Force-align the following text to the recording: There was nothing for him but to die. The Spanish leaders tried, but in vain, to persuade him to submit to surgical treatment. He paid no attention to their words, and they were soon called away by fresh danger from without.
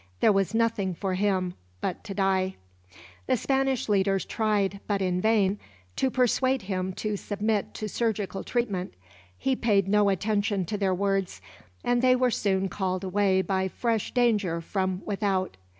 There 0.19 0.31
was 0.33 0.55
nothing 0.55 0.95
for 0.95 1.13
him 1.13 1.53
but 1.79 2.03
to 2.05 2.15
die. 2.15 2.55
The 3.27 3.37
Spanish 3.37 3.87
leaders 3.87 4.25
tried, 4.25 4.79
but 4.87 4.99
in 4.99 5.21
vain, 5.21 5.59
to 5.97 6.09
persuade 6.09 6.63
him 6.63 6.91
to 6.93 7.15
submit 7.15 7.75
to 7.75 7.87
surgical 7.87 8.43
treatment. 8.43 8.95
He 9.37 9.55
paid 9.55 9.87
no 9.87 10.09
attention 10.09 10.65
to 10.65 10.77
their 10.79 10.95
words, 10.95 11.39
and 11.83 12.01
they 12.01 12.15
were 12.15 12.31
soon 12.31 12.67
called 12.67 13.03
away 13.03 13.43
by 13.43 13.67
fresh 13.67 14.11
danger 14.11 14.59
from 14.59 15.03
without. 15.05 15.55